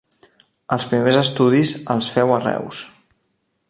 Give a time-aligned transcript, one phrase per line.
[0.75, 2.85] Els primers estudis els féu a Reus.